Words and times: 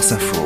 Info. 0.00 0.44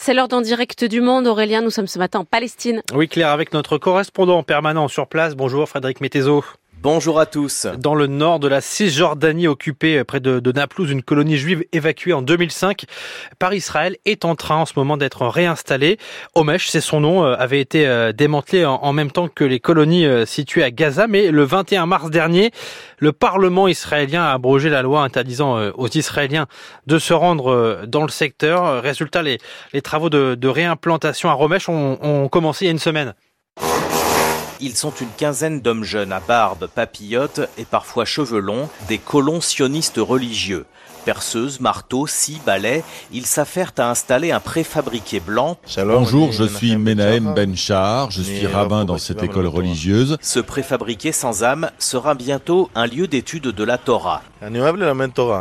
C'est 0.00 0.14
l'heure 0.14 0.28
d'en 0.28 0.40
direct 0.40 0.82
du 0.82 1.02
monde. 1.02 1.26
Aurélien, 1.26 1.60
nous 1.60 1.68
sommes 1.68 1.86
ce 1.86 1.98
matin 1.98 2.20
en 2.20 2.24
Palestine. 2.24 2.80
Oui, 2.94 3.06
Claire, 3.06 3.28
avec 3.28 3.52
notre 3.52 3.76
correspondant 3.76 4.42
permanent 4.42 4.88
sur 4.88 5.08
place. 5.08 5.36
Bonjour, 5.36 5.68
Frédéric 5.68 6.00
Métézo. 6.00 6.42
Bonjour 6.80 7.18
à 7.18 7.26
tous. 7.26 7.66
Dans 7.76 7.96
le 7.96 8.06
nord 8.06 8.38
de 8.38 8.46
la 8.46 8.60
Cisjordanie, 8.60 9.48
occupée 9.48 10.04
près 10.04 10.20
de, 10.20 10.38
de, 10.38 10.52
Naplouse, 10.52 10.92
une 10.92 11.02
colonie 11.02 11.36
juive 11.36 11.64
évacuée 11.72 12.12
en 12.12 12.22
2005 12.22 12.84
par 13.40 13.52
Israël 13.52 13.96
est 14.04 14.24
en 14.24 14.36
train 14.36 14.58
en 14.58 14.64
ce 14.64 14.74
moment 14.76 14.96
d'être 14.96 15.26
réinstallée. 15.26 15.98
Homesh, 16.36 16.68
c'est 16.68 16.80
son 16.80 17.00
nom, 17.00 17.24
euh, 17.24 17.34
avait 17.36 17.60
été 17.60 17.88
euh, 17.88 18.12
démantelé 18.12 18.64
en, 18.64 18.92
même 18.92 19.10
temps 19.10 19.26
que 19.26 19.42
les 19.42 19.58
colonies 19.58 20.06
euh, 20.06 20.24
situées 20.24 20.62
à 20.62 20.70
Gaza. 20.70 21.08
Mais 21.08 21.32
le 21.32 21.42
21 21.42 21.86
mars 21.86 22.10
dernier, 22.10 22.52
le 22.98 23.10
Parlement 23.10 23.66
israélien 23.66 24.22
a 24.22 24.32
abrogé 24.32 24.70
la 24.70 24.82
loi 24.82 25.02
interdisant 25.02 25.58
aux 25.74 25.88
Israéliens 25.88 26.46
de 26.86 27.00
se 27.00 27.12
rendre 27.12 27.82
dans 27.88 28.02
le 28.02 28.10
secteur. 28.10 28.82
Résultat, 28.82 29.22
les, 29.22 29.38
travaux 29.82 30.10
de, 30.10 30.48
réimplantation 30.48 31.28
à 31.28 31.34
Homesh 31.34 31.68
ont, 31.68 31.98
ont 32.00 32.28
commencé 32.28 32.66
il 32.66 32.68
y 32.68 32.68
a 32.68 32.72
une 32.72 32.78
semaine. 32.78 33.14
Ils 34.60 34.76
sont 34.76 34.92
une 35.00 35.10
quinzaine 35.16 35.60
d'hommes 35.60 35.84
jeunes 35.84 36.12
à 36.12 36.18
barbe, 36.18 36.68
papillotes 36.74 37.48
et 37.58 37.64
parfois 37.64 38.04
cheveux 38.04 38.40
longs, 38.40 38.68
des 38.88 38.98
colons 38.98 39.40
sionistes 39.40 39.98
religieux. 39.98 40.66
Perceuse, 41.04 41.60
marteau, 41.60 42.06
scie, 42.06 42.38
balai, 42.44 42.82
ils 43.12 43.24
s'affairent 43.24 43.72
à 43.78 43.88
installer 43.88 44.30
un 44.30 44.40
préfabriqué 44.40 45.20
blanc. 45.20 45.56
Bonjour, 45.78 46.32
je 46.32 46.44
suis 46.44 46.76
Menahem 46.76 47.32
Ben 47.34 47.56
Shahar, 47.56 48.10
je 48.10 48.20
suis 48.20 48.46
rabbin 48.46 48.84
dans 48.84 48.98
cette 48.98 49.22
école 49.22 49.46
religieuse. 49.46 50.18
Ce 50.20 50.40
préfabriqué 50.40 51.12
sans 51.12 51.44
âme 51.44 51.70
sera 51.78 52.14
bientôt 52.14 52.68
un 52.74 52.86
lieu 52.86 53.06
d'étude 53.06 53.44
de 53.44 53.64
la 53.64 53.78
Torah. 53.78 54.22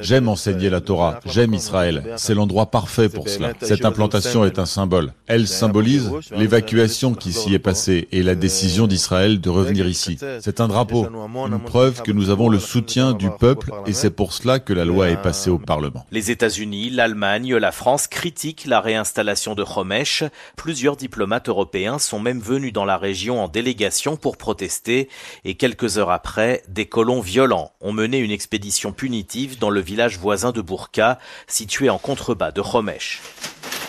J'aime 0.00 0.28
enseigner 0.28 0.70
la 0.70 0.80
Torah, 0.80 1.20
j'aime 1.26 1.52
Israël. 1.52 2.14
C'est 2.16 2.34
l'endroit 2.34 2.66
parfait 2.66 3.08
pour 3.08 3.28
cela. 3.28 3.52
Cette 3.60 3.84
implantation 3.84 4.44
est 4.44 4.58
un 4.58 4.66
symbole. 4.66 5.12
Elle 5.26 5.46
symbolise 5.46 6.10
l'évacuation 6.34 7.12
qui 7.12 7.32
s'y 7.32 7.54
est 7.54 7.58
passée 7.58 8.08
et 8.12 8.22
la 8.22 8.34
décision 8.34 8.86
d'Israël 9.00 9.40
de 9.40 9.48
revenir 9.48 9.88
ici. 9.88 10.18
C'est 10.40 10.60
un 10.60 10.68
drapeau, 10.68 11.06
une 11.06 11.58
preuve 11.60 12.02
que 12.02 12.12
nous 12.12 12.28
avons 12.28 12.50
le 12.50 12.58
soutien 12.58 13.12
du 13.14 13.30
peuple 13.30 13.72
et 13.86 13.94
c'est 13.94 14.10
pour 14.10 14.34
cela 14.34 14.58
que 14.58 14.74
la 14.74 14.84
loi 14.84 15.08
est 15.08 15.22
passée 15.22 15.48
au 15.48 15.58
Parlement. 15.58 16.04
Les 16.10 16.30
États-Unis, 16.30 16.90
l'Allemagne, 16.90 17.56
la 17.56 17.72
France 17.72 18.08
critiquent 18.08 18.66
la 18.66 18.80
réinstallation 18.82 19.54
de 19.54 19.64
Homesh. 19.64 20.24
Plusieurs 20.56 20.96
diplomates 20.96 21.48
européens 21.48 21.98
sont 21.98 22.20
même 22.20 22.40
venus 22.40 22.74
dans 22.74 22.84
la 22.84 22.98
région 22.98 23.42
en 23.42 23.48
délégation 23.48 24.16
pour 24.16 24.36
protester 24.36 25.08
et 25.46 25.54
quelques 25.54 25.96
heures 25.96 26.10
après, 26.10 26.62
des 26.68 26.84
colons 26.84 27.22
violents 27.22 27.72
ont 27.80 27.92
mené 27.92 28.18
une 28.18 28.30
expédition 28.30 28.92
punitive 28.92 29.58
dans 29.58 29.70
le 29.70 29.80
village 29.80 30.18
voisin 30.18 30.52
de 30.52 30.60
Bourka, 30.60 31.18
situé 31.46 31.88
en 31.88 31.98
contrebas 31.98 32.52
de 32.52 32.60
Homesh. 32.60 33.22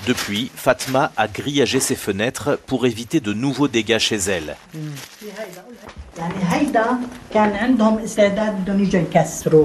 Depuis, 0.07 0.51
Fatma 0.55 1.11
a 1.15 1.27
grillagé 1.27 1.79
ses 1.79 1.95
fenêtres 1.95 2.57
pour 2.65 2.87
éviter 2.87 3.19
de 3.19 3.33
nouveaux 3.33 3.67
dégâts 3.67 3.99
chez 3.99 4.15
elle. 4.15 4.55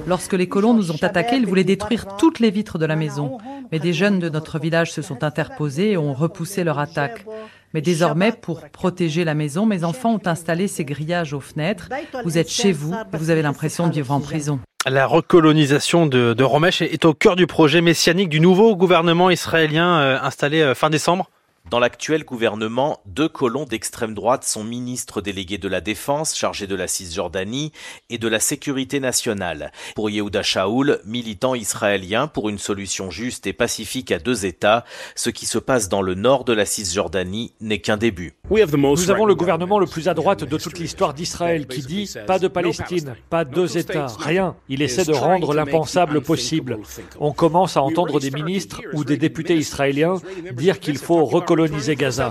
Lorsque 0.06 0.32
les 0.34 0.48
colons 0.48 0.74
nous 0.74 0.90
ont 0.90 1.02
attaqués, 1.02 1.36
ils 1.36 1.46
voulaient 1.46 1.64
détruire 1.64 2.16
toutes 2.18 2.38
les 2.38 2.50
vitres 2.50 2.78
de 2.78 2.84
la 2.84 2.96
maison. 2.96 3.38
Mais 3.72 3.78
des 3.78 3.94
jeunes 3.94 4.18
de 4.18 4.28
notre 4.28 4.58
village 4.58 4.92
se 4.92 5.00
sont 5.00 5.24
interposés 5.24 5.92
et 5.92 5.96
ont 5.96 6.12
repoussé 6.12 6.64
leur 6.64 6.78
attaque. 6.78 7.24
Mais 7.72 7.80
désormais, 7.80 8.32
pour 8.32 8.68
protéger 8.68 9.24
la 9.24 9.34
maison, 9.34 9.64
mes 9.64 9.84
enfants 9.84 10.14
ont 10.14 10.26
installé 10.26 10.68
ces 10.68 10.84
grillages 10.84 11.32
aux 11.32 11.40
fenêtres. 11.40 11.88
Vous 12.24 12.36
êtes 12.36 12.50
chez 12.50 12.72
vous 12.72 12.94
vous 13.12 13.30
avez 13.30 13.42
l'impression 13.42 13.88
de 13.88 13.94
vivre 13.94 14.12
en 14.12 14.20
prison. 14.20 14.60
La 14.88 15.04
recolonisation 15.08 16.06
de, 16.06 16.32
de 16.32 16.44
est 16.84 17.04
au 17.04 17.12
cœur 17.12 17.34
du 17.34 17.48
projet 17.48 17.80
messianique 17.80 18.28
du 18.28 18.38
nouveau 18.38 18.76
gouvernement 18.76 19.30
israélien 19.30 19.98
euh, 19.98 20.18
installé 20.22 20.60
euh, 20.60 20.76
fin 20.76 20.90
décembre. 20.90 21.28
Dans 21.68 21.80
l'actuel 21.80 22.22
gouvernement, 22.22 23.00
deux 23.06 23.28
colons 23.28 23.64
d'extrême 23.64 24.14
droite 24.14 24.44
sont 24.44 24.62
ministres 24.62 25.20
délégués 25.20 25.58
de 25.58 25.66
la 25.66 25.80
Défense, 25.80 26.36
chargés 26.36 26.68
de 26.68 26.76
la 26.76 26.86
Cisjordanie 26.86 27.72
et 28.08 28.18
de 28.18 28.28
la 28.28 28.38
Sécurité 28.38 29.00
nationale. 29.00 29.72
Pour 29.96 30.08
Yehuda 30.08 30.44
Shaoul, 30.44 31.00
militant 31.04 31.56
israélien 31.56 32.28
pour 32.28 32.50
une 32.50 32.58
solution 32.58 33.10
juste 33.10 33.48
et 33.48 33.52
pacifique 33.52 34.12
à 34.12 34.20
deux 34.20 34.46
États, 34.46 34.84
ce 35.16 35.28
qui 35.28 35.44
se 35.44 35.58
passe 35.58 35.88
dans 35.88 36.02
le 36.02 36.14
nord 36.14 36.44
de 36.44 36.52
la 36.52 36.66
Cisjordanie 36.66 37.52
n'est 37.60 37.80
qu'un 37.80 37.96
début. 37.96 38.34
Nous 38.48 39.10
avons 39.10 39.26
le 39.26 39.34
gouvernement 39.34 39.80
le 39.80 39.86
plus 39.86 40.06
à 40.06 40.14
droite 40.14 40.44
de 40.44 40.56
toute 40.58 40.78
l'histoire 40.78 41.14
d'Israël 41.14 41.66
qui 41.66 41.80
dit 41.80 42.08
pas 42.28 42.38
de 42.38 42.46
Palestine, 42.46 43.16
pas 43.28 43.44
deux 43.44 43.76
États, 43.76 44.06
rien. 44.20 44.54
Il 44.68 44.82
essaie 44.82 45.04
de 45.04 45.12
rendre 45.12 45.52
l'impensable 45.52 46.20
possible. 46.20 46.78
On 47.18 47.32
commence 47.32 47.76
à 47.76 47.82
entendre 47.82 48.20
des 48.20 48.30
ministres 48.30 48.82
ou 48.92 49.04
des 49.04 49.16
députés 49.16 49.56
israéliens 49.56 50.14
dire 50.52 50.78
qu'il 50.78 50.98
faut 50.98 51.24
recoloniser 51.56 51.96
Gaza. 51.96 52.30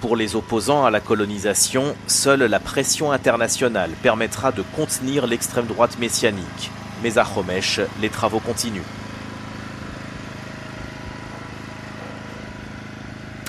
Pour 0.00 0.16
les 0.16 0.34
opposants 0.34 0.84
à 0.84 0.90
la 0.90 1.00
colonisation, 1.00 1.94
seule 2.06 2.42
la 2.42 2.58
pression 2.58 3.12
internationale 3.12 3.90
permettra 4.02 4.52
de 4.52 4.62
contenir 4.74 5.26
l'extrême 5.26 5.66
droite 5.66 5.98
messianique. 5.98 6.70
Mais 7.02 7.18
à 7.18 7.26
Homesh, 7.36 7.80
les 8.00 8.08
travaux 8.08 8.40
continuent. 8.40 8.82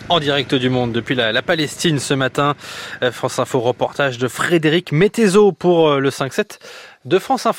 En 0.09 0.20
direct 0.20 0.56
du 0.56 0.70
monde 0.70 0.92
depuis 0.92 1.14
la, 1.14 1.31
la 1.31 1.44
Palestine 1.44 2.00
ce 2.00 2.16
matin, 2.16 2.56
euh, 3.03 3.12
France 3.12 3.38
Info 3.38 3.59
reportage 3.59 4.18
de 4.18 4.28
Frédéric 4.28 4.91
Métézo 4.91 5.52
pour 5.52 5.90
euh, 5.90 6.00
le 6.00 6.09
5-7 6.09 6.58
de 7.06 7.20
France 7.20 7.46
Info. 7.46 7.58